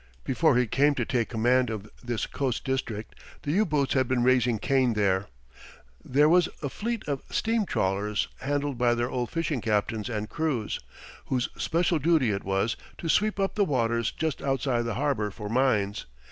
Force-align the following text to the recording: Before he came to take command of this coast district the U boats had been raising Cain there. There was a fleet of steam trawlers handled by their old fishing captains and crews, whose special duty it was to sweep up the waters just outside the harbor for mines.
Before 0.23 0.57
he 0.57 0.65
came 0.65 0.95
to 0.95 1.05
take 1.05 1.29
command 1.29 1.69
of 1.69 1.87
this 2.03 2.25
coast 2.25 2.65
district 2.65 3.13
the 3.43 3.51
U 3.51 3.67
boats 3.67 3.93
had 3.93 4.07
been 4.07 4.23
raising 4.23 4.57
Cain 4.57 4.93
there. 4.95 5.27
There 6.03 6.27
was 6.27 6.49
a 6.63 6.69
fleet 6.69 7.07
of 7.07 7.21
steam 7.29 7.67
trawlers 7.67 8.27
handled 8.39 8.79
by 8.79 8.95
their 8.95 9.11
old 9.11 9.29
fishing 9.29 9.61
captains 9.61 10.09
and 10.09 10.27
crews, 10.27 10.79
whose 11.27 11.49
special 11.55 11.99
duty 11.99 12.31
it 12.31 12.43
was 12.43 12.75
to 12.97 13.09
sweep 13.09 13.39
up 13.39 13.53
the 13.53 13.63
waters 13.63 14.09
just 14.09 14.41
outside 14.41 14.85
the 14.85 14.95
harbor 14.95 15.29
for 15.29 15.49
mines. 15.49 16.07